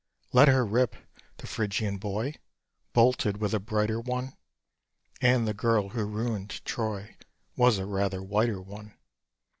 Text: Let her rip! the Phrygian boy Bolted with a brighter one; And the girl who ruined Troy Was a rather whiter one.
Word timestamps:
Let 0.33 0.47
her 0.47 0.65
rip! 0.65 0.95
the 1.37 1.45
Phrygian 1.45 1.97
boy 1.97 2.33
Bolted 2.91 3.37
with 3.37 3.53
a 3.53 3.59
brighter 3.59 3.99
one; 4.01 4.35
And 5.21 5.47
the 5.47 5.53
girl 5.53 5.89
who 5.89 6.05
ruined 6.05 6.65
Troy 6.65 7.15
Was 7.55 7.77
a 7.77 7.85
rather 7.85 8.23
whiter 8.23 8.59
one. 8.63 8.95